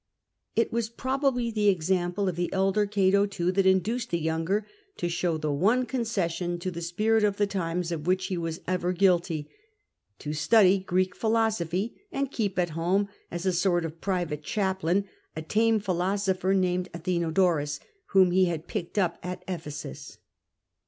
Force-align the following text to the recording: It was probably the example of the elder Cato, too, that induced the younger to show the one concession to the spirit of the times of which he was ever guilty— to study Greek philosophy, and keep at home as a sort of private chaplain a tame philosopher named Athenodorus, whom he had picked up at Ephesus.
It 0.55 0.73
was 0.73 0.89
probably 0.89 1.51
the 1.51 1.69
example 1.69 2.27
of 2.27 2.35
the 2.35 2.51
elder 2.51 2.87
Cato, 2.87 3.27
too, 3.27 3.51
that 3.51 3.67
induced 3.67 4.09
the 4.09 4.17
younger 4.17 4.65
to 4.97 5.07
show 5.07 5.37
the 5.37 5.51
one 5.51 5.85
concession 5.85 6.57
to 6.57 6.71
the 6.71 6.81
spirit 6.81 7.23
of 7.23 7.37
the 7.37 7.45
times 7.45 7.91
of 7.91 8.07
which 8.07 8.25
he 8.25 8.35
was 8.39 8.61
ever 8.67 8.93
guilty— 8.93 9.47
to 10.17 10.33
study 10.33 10.79
Greek 10.79 11.15
philosophy, 11.15 12.01
and 12.11 12.31
keep 12.31 12.57
at 12.57 12.71
home 12.71 13.09
as 13.29 13.45
a 13.45 13.53
sort 13.53 13.85
of 13.85 14.01
private 14.01 14.41
chaplain 14.41 15.05
a 15.35 15.43
tame 15.43 15.79
philosopher 15.79 16.55
named 16.55 16.89
Athenodorus, 16.95 17.79
whom 18.05 18.31
he 18.31 18.45
had 18.45 18.65
picked 18.67 18.97
up 18.97 19.19
at 19.21 19.43
Ephesus. 19.47 20.17